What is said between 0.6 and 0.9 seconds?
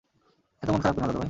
এতো মন